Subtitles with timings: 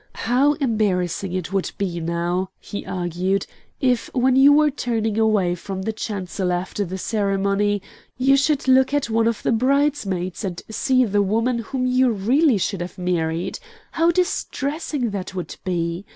[0.25, 3.45] How embarrassing it would be, now," he argued,
[3.79, 7.83] "if, when you were turning away from the chancel after the ceremony,
[8.17, 12.57] you should look at one of the bridesmaids and see the woman whom you really
[12.57, 13.59] should have married!
[13.91, 16.07] How distressing that would be!